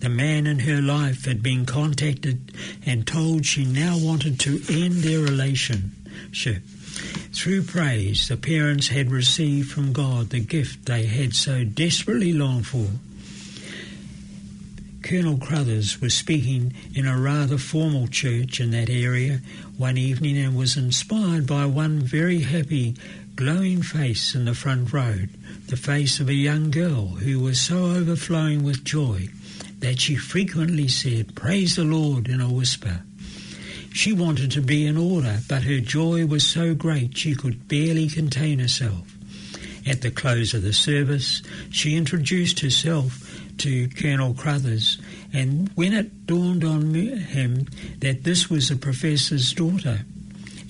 The 0.00 0.08
man 0.08 0.46
in 0.48 0.58
her 0.60 0.82
life 0.82 1.26
had 1.26 1.42
been 1.42 1.64
contacted 1.64 2.52
and 2.84 3.06
told 3.06 3.46
she 3.46 3.64
now 3.64 3.96
wanted 3.96 4.40
to 4.40 4.60
end 4.68 4.94
their 4.94 5.20
relationship. 5.20 6.62
Through 7.32 7.62
praise, 7.62 8.28
the 8.28 8.36
parents 8.36 8.88
had 8.88 9.10
received 9.10 9.70
from 9.70 9.92
God 9.92 10.30
the 10.30 10.40
gift 10.40 10.86
they 10.86 11.06
had 11.06 11.34
so 11.34 11.64
desperately 11.64 12.32
longed 12.32 12.66
for. 12.66 12.88
Colonel 15.02 15.36
Carothers 15.36 16.00
was 16.00 16.14
speaking 16.14 16.72
in 16.94 17.06
a 17.06 17.18
rather 17.18 17.58
formal 17.58 18.06
church 18.06 18.60
in 18.60 18.70
that 18.70 18.88
area 18.88 19.40
one 19.76 19.98
evening 19.98 20.38
and 20.38 20.56
was 20.56 20.76
inspired 20.76 21.46
by 21.46 21.66
one 21.66 21.98
very 21.98 22.40
happy, 22.40 22.94
glowing 23.34 23.82
face 23.82 24.34
in 24.34 24.44
the 24.44 24.54
front 24.54 24.92
row, 24.92 25.16
the 25.66 25.76
face 25.76 26.20
of 26.20 26.28
a 26.28 26.34
young 26.34 26.70
girl 26.70 27.06
who 27.06 27.40
was 27.40 27.60
so 27.60 27.86
overflowing 27.86 28.62
with 28.62 28.84
joy 28.84 29.28
that 29.80 30.00
she 30.00 30.14
frequently 30.14 30.86
said, 30.86 31.34
Praise 31.34 31.74
the 31.74 31.84
Lord 31.84 32.28
in 32.28 32.40
a 32.40 32.52
whisper. 32.52 33.02
She 33.92 34.12
wanted 34.12 34.52
to 34.52 34.62
be 34.62 34.86
in 34.86 34.96
order, 34.96 35.40
but 35.48 35.64
her 35.64 35.80
joy 35.80 36.26
was 36.26 36.46
so 36.46 36.74
great 36.74 37.18
she 37.18 37.34
could 37.34 37.66
barely 37.66 38.08
contain 38.08 38.60
herself. 38.60 39.12
At 39.84 40.02
the 40.02 40.12
close 40.12 40.54
of 40.54 40.62
the 40.62 40.72
service, 40.72 41.42
she 41.70 41.96
introduced 41.96 42.60
herself 42.60 43.31
to 43.58 43.88
Colonel 43.88 44.34
Carothers, 44.34 44.98
and 45.32 45.70
when 45.74 45.92
it 45.92 46.26
dawned 46.26 46.64
on 46.64 46.94
him 46.94 47.66
that 47.98 48.24
this 48.24 48.50
was 48.50 48.68
the 48.68 48.76
professor's 48.76 49.52
daughter, 49.52 50.00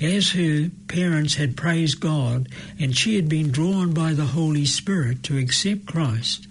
as 0.03 0.33
her 0.33 0.69
parents 0.89 1.37
had 1.37 1.57
praised 1.57 2.01
God 2.01 2.49
and 2.79 2.97
she 2.97 3.17
had 3.17 3.29
been 3.29 3.53
drawn 3.53 3.95
by 3.95 4.13
the 4.13 4.27
Holy 4.27 4.65
Spirit 4.65 5.23
to 5.25 5.39
accept 5.39 5.87
Christ, 5.87 6.49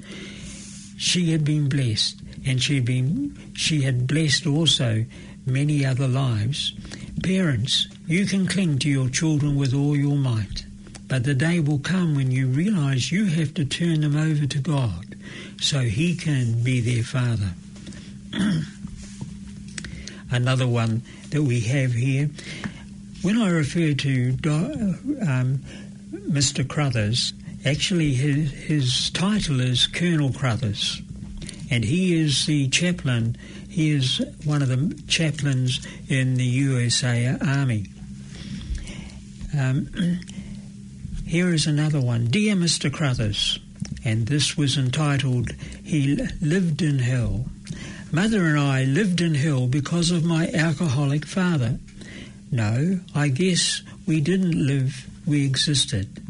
she 0.97 1.31
had 1.31 1.43
been 1.43 1.67
blessed, 1.67 2.21
and 2.45 2.61
she 2.61 2.75
had 2.75 2.85
been 2.85 3.37
she 3.53 3.81
had 3.81 4.07
blessed 4.07 4.45
also 4.45 5.05
many 5.45 5.85
other 5.85 6.07
lives. 6.07 6.73
Parents, 7.23 7.87
you 8.07 8.25
can 8.25 8.47
cling 8.47 8.79
to 8.79 8.89
your 8.89 9.09
children 9.09 9.55
with 9.55 9.73
all 9.73 9.95
your 9.95 10.15
might, 10.15 10.65
but 11.07 11.23
the 11.23 11.33
day 11.33 11.59
will 11.59 11.79
come 11.79 12.15
when 12.15 12.31
you 12.31 12.47
realize 12.47 13.11
you 13.11 13.25
have 13.25 13.53
to 13.55 13.65
turn 13.65 14.01
them 14.01 14.15
over 14.15 14.45
to 14.45 14.59
God 14.59 15.10
so 15.59 15.79
he 15.81 16.15
can 16.15 16.63
be 16.63 16.81
their 16.81 17.03
father. 17.03 17.51
Another 20.31 20.67
one 20.67 21.01
that 21.29 21.43
we 21.43 21.59
have 21.61 21.93
here, 21.93 22.29
when 23.21 23.37
I 23.37 23.49
refer 23.49 23.93
to 23.93 24.29
um, 25.21 25.59
Mr. 26.11 26.65
Carothers, 26.65 27.33
actually 27.65 28.13
his, 28.13 28.51
his 28.51 29.09
title 29.11 29.59
is 29.59 29.87
Colonel 29.87 30.29
Carothers, 30.29 31.01
and 31.69 31.83
he 31.83 32.19
is 32.19 32.45
the 32.45 32.67
chaplain. 32.69 33.37
He 33.69 33.91
is 33.91 34.21
one 34.43 34.61
of 34.61 34.69
the 34.69 35.01
chaplains 35.07 35.85
in 36.09 36.35
the 36.35 36.45
USA 36.45 37.37
Army. 37.39 37.87
Um, 39.57 39.87
here 41.25 41.53
is 41.53 41.67
another 41.67 42.01
one. 42.01 42.25
Dear 42.25 42.55
Mr. 42.55 42.89
Carothers, 42.89 43.59
and 44.03 44.27
this 44.27 44.57
was 44.57 44.77
entitled 44.77 45.51
He 45.83 46.15
Lived 46.41 46.81
in 46.81 46.99
Hell. 46.99 47.45
Mother 48.11 48.45
and 48.45 48.59
I 48.59 48.83
lived 48.83 49.21
in 49.21 49.35
hell 49.35 49.67
because 49.67 50.11
of 50.11 50.25
my 50.25 50.49
alcoholic 50.51 51.25
father. 51.25 51.79
No, 52.51 52.99
I 53.15 53.29
guess 53.29 53.83
we 54.05 54.19
didn't 54.19 54.67
live, 54.67 55.07
we 55.25 55.45
existed. 55.45 56.21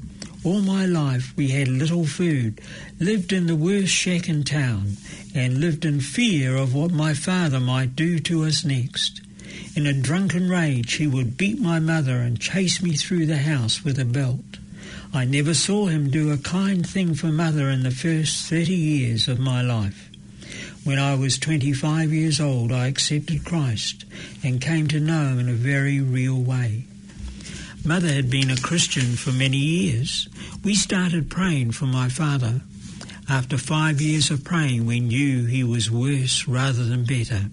All 0.44 0.62
my 0.62 0.86
life 0.86 1.34
we 1.36 1.50
had 1.50 1.68
little 1.68 2.06
food, 2.06 2.62
lived 3.00 3.34
in 3.34 3.48
the 3.48 3.56
worst 3.56 3.92
shack 3.94 4.30
in 4.30 4.44
town, 4.44 4.98
and 5.34 5.60
lived 5.60 5.86
in 5.86 6.02
fear 6.02 6.56
of 6.56 6.76
what 6.76 6.92
my 6.92 7.14
father 7.14 7.60
might 7.60 7.96
do 7.96 8.20
to 8.20 8.44
us 8.44 8.64
next. 8.64 9.22
In 9.76 9.88
a 9.88 9.94
drunken 9.94 10.50
rage, 10.50 10.94
he 10.94 11.08
would 11.08 11.38
beat 11.38 11.60
my 11.60 11.80
mother 11.80 12.18
and 12.18 12.40
chase 12.40 12.84
me 12.84 12.96
through 12.96 13.26
the 13.26 13.38
house 13.38 13.84
with 13.84 13.98
a 13.98 14.06
belt. 14.06 14.51
I 15.14 15.26
never 15.26 15.54
saw 15.54 15.88
him 15.88 16.10
do 16.10 16.32
a 16.32 16.38
kind 16.38 16.88
thing 16.88 17.16
for 17.16 17.28
mother 17.28 17.70
in 17.70 17.84
the 17.84 17.92
first 17.92 18.50
30 18.50 18.74
years 18.74 19.28
of 19.28 19.40
my 19.40 19.62
life. 19.62 20.10
When 20.86 21.00
I 21.00 21.16
was 21.16 21.38
25 21.38 22.14
years 22.14 22.40
old, 22.40 22.72
I 22.72 22.88
accepted 22.88 23.44
Christ 23.44 24.06
and 24.42 24.62
came 24.62 24.88
to 24.88 25.02
know 25.02 25.28
him 25.28 25.40
in 25.40 25.50
a 25.50 25.54
very 25.54 26.00
real 26.00 26.42
way. 26.42 26.86
Mother 27.84 28.08
had 28.08 28.30
been 28.30 28.50
a 28.50 28.56
Christian 28.56 29.18
for 29.18 29.34
many 29.34 29.58
years. 29.58 30.30
We 30.64 30.76
started 30.76 31.30
praying 31.30 31.72
for 31.74 31.88
my 31.88 32.08
father. 32.08 32.62
After 33.28 33.58
five 33.58 34.00
years 34.00 34.32
of 34.32 34.46
praying, 34.46 34.86
we 34.86 35.02
knew 35.02 35.46
he 35.46 35.64
was 35.64 35.92
worse 35.92 36.48
rather 36.48 36.86
than 36.86 37.04
better. 37.04 37.50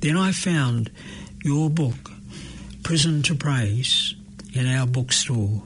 Then 0.00 0.16
I 0.16 0.32
found 0.32 0.90
your 1.44 1.70
book, 1.70 2.10
Prison 2.82 3.22
to 3.22 3.36
Praise, 3.36 4.16
in 4.54 4.66
our 4.66 4.88
bookstore. 4.88 5.62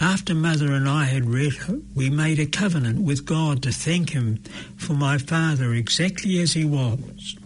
After 0.00 0.34
Mother 0.34 0.72
and 0.72 0.88
I 0.88 1.04
had 1.04 1.30
read 1.30 1.54
it, 1.68 1.82
we 1.94 2.10
made 2.10 2.38
a 2.38 2.46
covenant 2.46 3.02
with 3.02 3.24
God 3.24 3.62
to 3.62 3.72
thank 3.72 4.10
Him 4.10 4.42
for 4.76 4.92
my 4.92 5.16
father 5.16 5.72
exactly 5.72 6.38
as 6.40 6.52
he 6.52 6.64
was. 6.64 7.36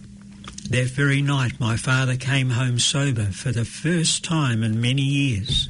That 0.68 0.86
very 0.86 1.22
night, 1.22 1.60
my 1.60 1.76
father 1.76 2.16
came 2.16 2.50
home 2.50 2.78
sober 2.78 3.26
for 3.26 3.52
the 3.52 3.64
first 3.64 4.24
time 4.24 4.62
in 4.62 4.80
many 4.80 5.02
years. 5.02 5.68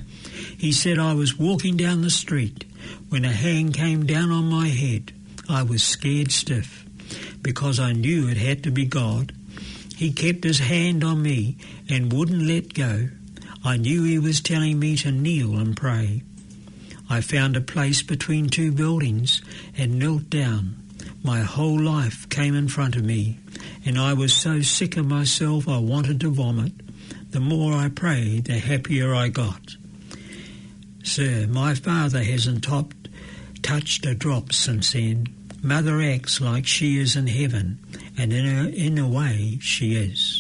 He 0.59 0.73
said 0.73 0.99
I 0.99 1.15
was 1.15 1.39
walking 1.39 1.77
down 1.77 2.03
the 2.03 2.11
street 2.11 2.65
when 3.09 3.25
a 3.25 3.33
hand 3.33 3.75
came 3.75 4.07
down 4.07 4.31
on 4.31 4.45
my 4.47 4.69
head. 4.69 5.13
I 5.49 5.63
was 5.63 5.83
scared 5.83 6.33
stiff 6.33 6.87
because 7.43 7.79
I 7.79 7.93
knew 7.93 8.29
it 8.29 8.37
had 8.37 8.63
to 8.65 8.71
be 8.71 8.87
God. 8.87 9.33
He 9.97 10.13
kept 10.13 10.45
his 10.45 10.59
hand 10.59 11.05
on 11.05 11.23
me 11.23 11.57
and 11.89 12.13
wouldn't 12.13 12.43
let 12.43 12.73
go. 12.73 13.09
I 13.65 13.77
knew 13.77 14.05
he 14.05 14.19
was 14.19 14.41
telling 14.41 14.79
me 14.79 14.97
to 14.97 15.11
kneel 15.11 15.57
and 15.57 15.77
pray. 15.77 16.23
I 17.11 17.21
found 17.21 17.57
a 17.57 17.61
place 17.61 18.03
between 18.03 18.49
two 18.49 18.71
buildings 18.71 19.43
and 19.77 19.99
knelt 19.99 20.31
down. 20.31 20.77
My 21.25 21.41
whole 21.41 21.79
life 21.79 22.29
came 22.29 22.55
in 22.55 22.69
front 22.69 22.95
of 22.95 23.05
me, 23.05 23.41
and 23.85 23.99
I 23.99 24.13
was 24.13 24.33
so 24.33 24.61
sick 24.61 24.97
of 24.97 25.07
myself 25.07 25.69
I 25.69 25.79
wanted 25.79 26.21
to 26.21 26.31
vomit. 26.31 26.73
The 27.33 27.41
more 27.41 27.75
I 27.75 27.89
prayed, 27.89 28.45
the 28.45 28.61
happier 28.61 29.13
I 29.13 29.29
got. 29.29 29.77
Sir, 31.03 31.49
my 31.49 31.75
father 31.75 32.23
hasn't 32.23 32.63
topped, 32.63 33.09
touched 33.61 34.07
a 34.07 34.15
drop 34.15 34.53
since 34.53 34.93
then. 34.93 35.27
Mother 35.63 36.01
acts 36.01 36.41
like 36.41 36.65
she 36.65 36.99
is 36.99 37.17
in 37.17 37.27
heaven, 37.27 37.81
and 38.17 38.33
in 38.33 38.47
a, 38.47 38.69
in 38.69 38.99
a 38.99 39.09
way 39.09 39.59
she 39.61 39.97
is. 39.97 40.40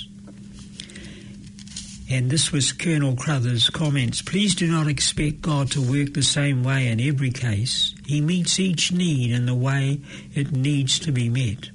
And 2.11 2.29
this 2.29 2.51
was 2.51 2.73
Colonel 2.73 3.14
Carothers' 3.14 3.70
comments. 3.70 4.20
Please 4.20 4.57
do 4.57 4.66
not 4.66 4.88
expect 4.88 5.42
God 5.42 5.70
to 5.70 5.81
work 5.81 6.12
the 6.12 6.25
same 6.25 6.64
way 6.64 6.88
in 6.88 7.01
every 7.01 7.31
case. 7.31 7.94
He 8.05 8.20
meets 8.20 8.59
each 8.59 8.90
need 8.90 9.31
in 9.31 9.46
the 9.46 9.55
way 9.55 10.01
it 10.35 10.51
needs 10.51 10.99
to 11.01 11.12
be 11.12 11.29
met. 11.29 11.70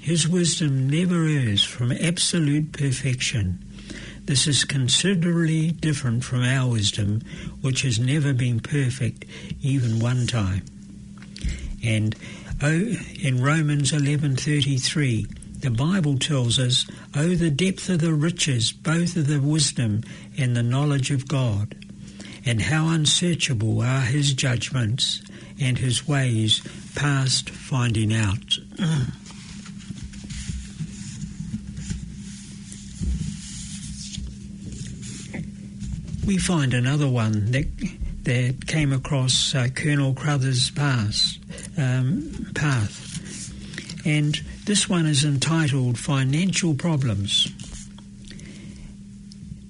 His 0.00 0.28
wisdom 0.28 0.88
never 0.88 1.24
errs 1.26 1.64
from 1.64 1.90
absolute 1.90 2.72
perfection. 2.72 3.58
This 4.24 4.46
is 4.46 4.64
considerably 4.64 5.72
different 5.72 6.22
from 6.22 6.44
our 6.44 6.70
wisdom, 6.70 7.22
which 7.60 7.82
has 7.82 7.98
never 7.98 8.32
been 8.32 8.60
perfect 8.60 9.24
even 9.62 9.98
one 9.98 10.28
time. 10.28 10.62
And 11.82 12.14
oh, 12.62 12.94
in 13.20 13.42
Romans 13.42 13.90
11:33, 13.90 15.26
the 15.62 15.70
Bible 15.70 16.18
tells 16.18 16.58
us, 16.58 16.84
"Oh, 17.14 17.36
the 17.36 17.50
depth 17.50 17.88
of 17.88 18.00
the 18.00 18.12
riches, 18.12 18.72
both 18.72 19.16
of 19.16 19.28
the 19.28 19.40
wisdom 19.40 20.02
and 20.36 20.56
the 20.56 20.62
knowledge 20.62 21.10
of 21.12 21.28
God, 21.28 21.76
and 22.44 22.60
how 22.62 22.88
unsearchable 22.88 23.80
are 23.80 24.00
His 24.00 24.34
judgments 24.34 25.22
and 25.60 25.78
His 25.78 26.06
ways 26.06 26.62
past 26.96 27.48
finding 27.48 28.12
out." 28.12 28.58
we 36.26 36.38
find 36.38 36.74
another 36.74 37.08
one 37.08 37.52
that 37.52 37.66
that 38.24 38.66
came 38.66 38.92
across 38.92 39.54
uh, 39.54 39.68
Colonel 39.74 40.14
Carothers' 40.14 40.70
path, 40.70 41.36
um, 41.76 42.50
path, 42.54 43.52
and 44.04 44.40
this 44.64 44.88
one 44.88 45.06
is 45.06 45.24
entitled 45.24 45.98
"Financial 45.98 46.74
Problems." 46.74 47.48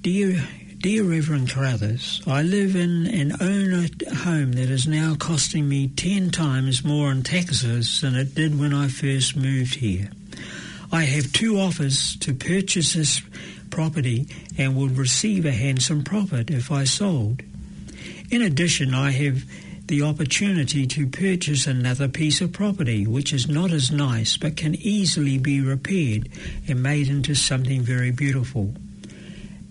Dear, 0.03 0.47
dear 0.79 1.05
Reverend 1.05 1.49
Carothers, 1.49 2.21
I 2.27 2.43
live 2.43 2.75
in 2.75 3.07
and 3.07 3.41
own 3.41 3.73
a 3.73 4.15
home 4.15 4.53
that 4.53 4.69
is 4.69 4.87
now 4.87 5.15
costing 5.15 5.69
me 5.69 5.89
ten 5.89 6.31
times 6.31 6.85
more 6.85 7.11
in 7.13 7.23
taxes 7.23 8.01
than 8.01 8.17
it 8.17 8.35
did 8.35 8.59
when 8.59 8.75
I 8.75 8.89
first 8.89 9.37
moved 9.37 9.77
here. 9.77 10.11
I 10.91 11.05
have 11.05 11.33
two 11.33 11.59
offers 11.59 12.17
to 12.17 12.35
purchase 12.35 12.93
this 12.93 13.23
property 13.71 14.27
and 14.59 14.77
would 14.77 14.99
receive 14.99 15.47
a 15.47 15.53
handsome 15.53 16.05
profit 16.05 16.51
if 16.51 16.71
I 16.71 16.85
sold. 16.85 17.43
In 18.31 18.43
addition, 18.43 18.93
I 18.93 19.13
have 19.13 19.45
the 19.87 20.03
opportunity 20.03 20.87
to 20.87 21.07
purchase 21.07 21.67
another 21.67 22.09
piece 22.09 22.41
of 22.41 22.53
property 22.53 23.07
which 23.07 23.33
is 23.33 23.49
not 23.49 23.73
as 23.73 23.91
nice 23.91 24.37
but 24.37 24.57
can 24.57 24.75
easily 24.77 25.39
be 25.39 25.61
repaired 25.61 26.29
and 26.69 26.83
made 26.83 27.09
into 27.09 27.35
something 27.35 27.83
very 27.83 28.11
beautiful. 28.11 28.75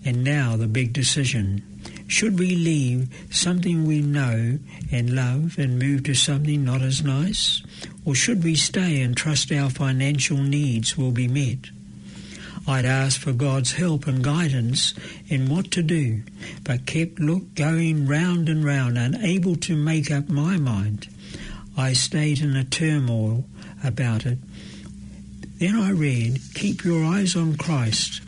And 0.04 0.24
now 0.24 0.56
the 0.56 0.66
big 0.66 0.92
decision. 0.92 1.62
Should 2.06 2.38
we 2.38 2.54
leave 2.54 3.08
something 3.30 3.86
we 3.86 4.02
know 4.02 4.58
and 4.90 5.14
love 5.14 5.58
and 5.58 5.78
move 5.78 6.04
to 6.04 6.14
something 6.14 6.64
not 6.64 6.82
as 6.82 7.02
nice? 7.02 7.62
Or 8.04 8.14
should 8.14 8.44
we 8.44 8.54
stay 8.54 9.00
and 9.00 9.16
trust 9.16 9.50
our 9.50 9.70
financial 9.70 10.36
needs 10.36 10.98
will 10.98 11.12
be 11.12 11.28
met? 11.28 11.70
I'd 12.66 12.84
asked 12.84 13.18
for 13.18 13.32
God's 13.32 13.72
help 13.72 14.06
and 14.06 14.22
guidance 14.22 14.94
in 15.28 15.48
what 15.48 15.70
to 15.72 15.82
do, 15.82 16.22
but 16.62 16.86
kept 16.86 17.18
look 17.18 17.54
going 17.54 18.06
round 18.06 18.48
and 18.48 18.64
round, 18.64 18.96
unable 18.96 19.56
to 19.56 19.76
make 19.76 20.10
up 20.10 20.28
my 20.28 20.56
mind. 20.56 21.08
I 21.76 21.92
stayed 21.92 22.40
in 22.40 22.56
a 22.56 22.64
turmoil 22.64 23.44
about 23.82 24.26
it. 24.26 24.38
Then 25.58 25.74
I 25.76 25.90
read, 25.90 26.40
Keep 26.54 26.84
your 26.84 27.04
eyes 27.04 27.34
on 27.34 27.56
Christ 27.56 28.20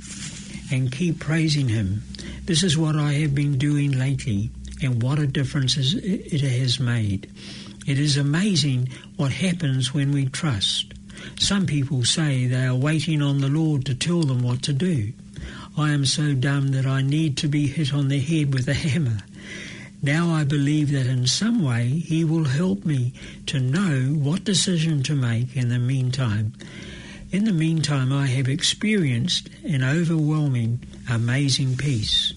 and 0.73 0.91
keep 0.91 1.21
praising 1.21 1.69
Him. 1.69 2.03
This 2.45 2.63
is 2.63 2.77
what 2.77 2.97
I 2.97 3.13
have 3.15 3.35
been 3.35 3.59
doing 3.59 3.93
lately, 3.93 4.51
and 4.83 5.03
what 5.03 5.19
a 5.19 5.27
difference 5.27 5.77
it 5.77 6.41
has 6.41 6.81
made. 6.81 7.31
It 7.87 7.99
is 7.99 8.17
amazing 8.17 8.89
what 9.17 9.31
happens 9.31 9.93
when 9.95 10.11
we 10.13 10.27
trust. 10.27 10.93
Some 11.39 11.67
people 11.67 12.05
say 12.05 12.47
they 12.47 12.67
are 12.67 12.75
waiting 12.75 13.23
on 13.23 13.39
the 13.39 13.49
Lord 13.49 13.85
to 13.87 13.95
tell 13.95 14.23
them 14.23 14.43
what 14.43 14.63
to 14.63 14.73
do. 14.73 15.13
I 15.77 15.91
am 15.91 16.07
so 16.07 16.35
dumb 16.35 16.69
that 16.69 16.87
I 16.87 17.03
need 17.03 17.37
to 17.39 17.49
be 17.49 17.67
hit 17.67 17.93
on 17.93 18.09
the 18.09 18.21
head 18.21 18.55
with 18.55 18.69
a 18.69 18.75
hammer. 18.75 19.19
Now 20.03 20.31
I 20.31 20.45
believe 20.45 20.93
that 20.93 21.07
in 21.07 21.27
some 21.27 21.63
way 21.65 21.89
He 21.89 22.25
will 22.25 22.45
help 22.45 22.85
me 22.85 23.13
to 23.47 23.59
know 23.59 24.15
what 24.15 24.45
decision 24.45 25.03
to 25.05 25.15
make 25.15 25.57
in 25.57 25.71
the 25.71 25.79
meantime. 25.79 26.53
In 27.33 27.45
the 27.45 27.53
meantime, 27.53 28.13
I 28.13 28.27
have 28.27 28.49
experienced 28.49 29.49
an 29.65 29.83
overwhelming, 29.83 30.81
amazing 31.11 31.77
peace. 31.77 32.33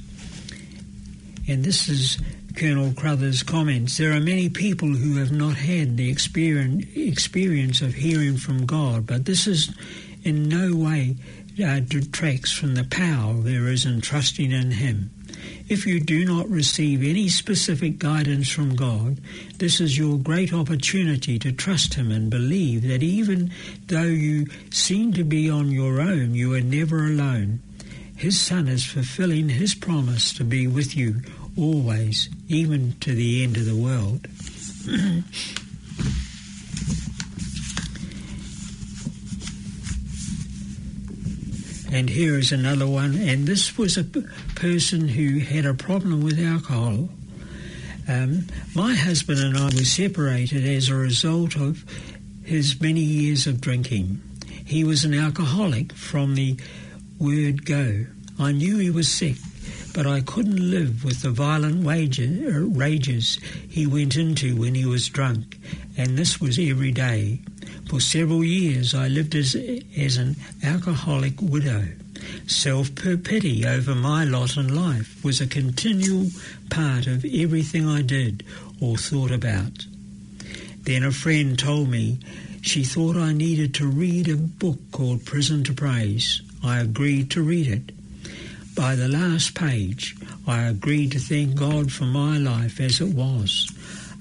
And 1.48 1.64
this 1.64 1.88
is 1.88 2.18
Colonel 2.58 2.92
Carothers' 2.92 3.44
comments. 3.44 3.98
There 3.98 4.14
are 4.14 4.20
many 4.20 4.50
people 4.50 4.88
who 4.88 5.18
have 5.18 5.32
not 5.32 5.58
had 5.58 5.96
the 5.96 6.10
experience, 6.10 7.82
of 7.84 7.94
hearing 7.94 8.38
from 8.38 8.66
God, 8.66 9.06
but 9.06 9.26
this 9.26 9.46
is 9.46 9.70
in 10.24 10.50
no 10.50 10.76
way 10.76 11.18
uh, 11.64 11.82
detracts 11.82 12.52
from 12.52 12.74
the 12.74 12.84
power 12.84 13.36
there 13.36 13.68
is 13.68 13.86
in 13.86 14.02
trusting 14.02 14.52
in 14.52 14.72
Him. 14.72 15.12
If 15.70 15.86
you 15.86 16.00
do 16.00 16.26
not 16.26 16.50
receive 16.50 17.04
any 17.04 17.30
specific 17.30 18.00
guidance 18.00 18.50
from 18.50 18.76
God, 18.76 19.22
this 19.60 19.80
is 19.80 19.96
your 19.96 20.18
great 20.18 20.52
opportunity 20.52 21.38
to 21.38 21.52
trust 21.52 21.94
Him 21.94 22.10
and 22.10 22.28
believe 22.28 22.88
that 22.88 23.04
even 23.04 23.52
though 23.86 24.02
you 24.02 24.48
seem 24.72 25.14
to 25.14 25.24
be 25.24 25.48
on 25.48 25.70
your 25.70 26.02
own, 26.02 26.34
you 26.34 26.56
are 26.56 26.62
never 26.62 27.06
alone. 27.06 27.60
His 28.16 28.42
Son 28.42 28.68
is 28.68 28.84
fulfilling 28.84 29.50
His 29.50 29.76
promise 29.76 30.34
to 30.34 30.44
be 30.44 30.66
with 30.66 30.98
you 30.98 31.22
always, 31.58 32.30
even 32.48 32.94
to 33.02 33.14
the 33.14 33.44
end 33.44 33.58
of 33.58 33.66
the 33.66 33.76
world. 33.76 34.28
and 41.92 42.10
here 42.10 42.38
is 42.38 42.52
another 42.52 42.88
one, 42.88 43.16
and 43.16 43.48
this 43.48 43.78
was 43.78 43.98
a 43.98 44.04
p- 44.04 44.26
person 44.56 45.08
who 45.08 45.40
had 45.40 45.66
a 45.66 45.74
problem 45.74 46.22
with 46.24 46.40
alcohol. 46.40 47.10
Um, 48.08 48.48
my 48.74 48.94
husband 48.96 49.40
and 49.40 49.58
I 49.58 49.66
were 49.66 49.84
separated 49.84 50.66
as 50.66 50.90
a 50.90 50.96
result 50.96 51.56
of 51.56 51.84
his 52.44 52.80
many 52.80 53.02
years 53.02 53.48
of 53.48 53.60
drinking. 53.60 54.22
He 54.66 54.84
was 54.84 55.04
an 55.04 55.14
alcoholic 55.14 55.94
from 55.94 56.36
the 56.36 56.58
word 57.20 57.66
go. 57.66 58.06
I 58.40 58.52
knew 58.52 58.78
he 58.78 58.92
was 58.92 59.12
sick, 59.12 59.38
but 59.98 60.06
I 60.06 60.22
couldn't 60.22 60.70
live 60.70 61.04
with 61.04 61.24
the 61.24 61.32
violent 61.32 61.84
wages, 61.84 62.54
er, 62.54 62.64
rages 62.64 63.40
he 63.68 63.88
went 63.88 64.16
into 64.16 64.56
when 64.56 64.76
he 64.76 64.86
was 64.86 65.10
drunk, 65.10 65.58
and 65.98 66.16
this 66.16 66.40
was 66.40 66.60
every 66.60 66.92
day. 66.92 67.40
For 67.90 68.00
several 68.00 68.44
years 68.44 68.94
I 68.94 69.08
lived 69.08 69.34
as, 69.34 69.56
as 69.56 70.18
an 70.18 70.36
alcoholic 70.62 71.42
widow. 71.42 71.86
Self-pity 72.46 73.66
over 73.66 73.96
my 73.96 74.24
lot 74.24 74.56
in 74.56 74.76
life 74.76 75.26
was 75.26 75.42
a 75.42 75.48
continual 75.48 76.28
part 76.70 77.08
of 77.08 77.26
everything 77.26 77.88
I 77.88 78.04
did 78.04 78.46
or 78.80 78.98
thought 78.98 79.32
about. 79.32 79.88
Then 80.84 81.02
a 81.02 81.12
friend 81.12 81.58
told 81.58 81.90
me 81.90 82.20
she 82.62 82.84
thought 82.84 83.18
I 83.18 83.34
needed 83.34 83.74
to 83.74 83.88
read 83.88 84.30
a 84.30 84.38
book 84.38 84.78
called 84.92 85.26
Prison 85.26 85.64
to 85.64 85.74
Praise. 85.74 86.44
I 86.64 86.82
agreed 86.82 87.32
to 87.32 87.42
read 87.42 87.66
it. 87.66 87.98
By 88.78 88.94
the 88.96 89.08
last 89.08 89.56
page, 89.56 90.16
I 90.46 90.66
agreed 90.66 91.14
to 91.14 91.20
thank 91.20 91.56
God 91.56 91.92
for 91.92 92.04
my 92.04 92.38
life 92.38 92.80
as 92.80 93.02
it 93.02 93.12
was. 93.12 93.72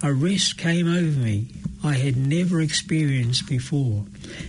A 0.03 0.15
rest 0.15 0.57
came 0.57 0.89
over 0.89 1.21
me 1.21 1.49
I 1.85 1.97
had 1.97 2.17
never 2.17 2.63
experienced 2.63 3.47
before. 3.51 4.07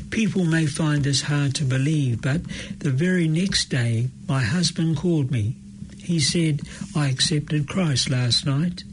People 0.09 0.45
may 0.45 0.65
find 0.65 1.03
this 1.03 1.23
hard 1.23 1.55
to 1.55 1.65
believe, 1.65 2.21
but 2.21 2.41
the 2.79 2.89
very 2.89 3.27
next 3.27 3.65
day, 3.65 4.07
my 4.29 4.41
husband 4.41 4.95
called 4.95 5.29
me. 5.29 5.57
He 6.01 6.21
said, 6.21 6.61
I 6.95 7.09
accepted 7.09 7.67
Christ 7.67 8.09
last 8.09 8.45
night 8.45 8.85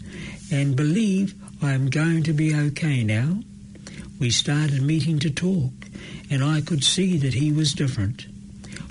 and 0.50 0.74
believe 0.74 1.34
I 1.62 1.74
am 1.74 1.90
going 1.90 2.24
to 2.24 2.32
be 2.32 2.54
okay 2.54 3.04
now. 3.04 3.38
We 4.18 4.30
started 4.30 4.82
meeting 4.82 5.20
to 5.20 5.30
talk, 5.30 5.72
and 6.28 6.42
I 6.42 6.60
could 6.60 6.82
see 6.82 7.16
that 7.18 7.34
he 7.34 7.52
was 7.52 7.72
different. 7.72 8.26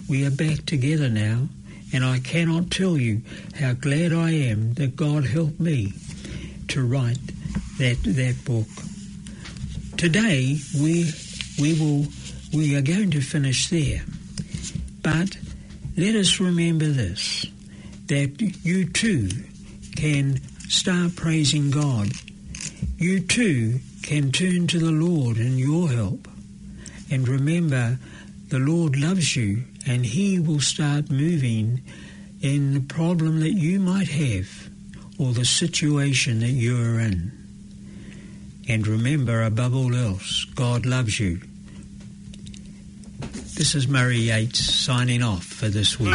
We 0.07 0.25
are 0.25 0.31
back 0.31 0.65
together 0.65 1.09
now, 1.09 1.49
and 1.93 2.03
I 2.03 2.19
cannot 2.19 2.71
tell 2.71 2.97
you 2.97 3.21
how 3.55 3.73
glad 3.73 4.11
I 4.11 4.31
am 4.31 4.73
that 4.73 4.95
God 4.95 5.25
helped 5.25 5.59
me 5.59 5.93
to 6.69 6.83
write 6.83 7.19
that, 7.77 7.97
that 8.03 8.43
book. 8.43 8.67
Today 9.97 10.57
we 10.79 11.11
we 11.59 11.79
will 11.79 12.07
we 12.51 12.75
are 12.75 12.81
going 12.81 13.11
to 13.11 13.21
finish 13.21 13.69
there. 13.69 14.03
But 15.01 15.37
let 15.95 16.15
us 16.15 16.39
remember 16.39 16.87
this 16.87 17.45
that 18.07 18.41
you 18.65 18.85
too 18.85 19.29
can 19.95 20.41
start 20.67 21.15
praising 21.15 21.69
God. 21.71 22.09
You 22.97 23.19
too 23.19 23.79
can 24.01 24.31
turn 24.31 24.67
to 24.67 24.79
the 24.79 24.91
Lord 24.91 25.37
in 25.37 25.57
your 25.57 25.89
help. 25.89 26.27
And 27.11 27.27
remember, 27.27 27.99
the 28.49 28.59
Lord 28.59 28.95
loves 28.99 29.35
you 29.35 29.63
and 29.85 30.05
He 30.05 30.39
will 30.39 30.59
start 30.59 31.11
moving 31.11 31.81
in 32.41 32.73
the 32.73 32.79
problem 32.81 33.39
that 33.39 33.53
you 33.53 33.79
might 33.79 34.09
have 34.09 34.69
or 35.17 35.33
the 35.33 35.45
situation 35.45 36.39
that 36.39 36.47
you 36.47 36.81
are 36.81 36.99
in. 36.99 37.31
And 38.67 38.87
remember, 38.87 39.43
above 39.43 39.75
all 39.75 39.95
else, 39.95 40.45
God 40.55 40.85
loves 40.85 41.19
you. 41.19 41.41
This 43.55 43.75
is 43.75 43.87
Murray 43.87 44.17
Yates 44.17 44.59
signing 44.59 45.21
off 45.21 45.43
for 45.43 45.69
this 45.69 45.99
week. 45.99 46.13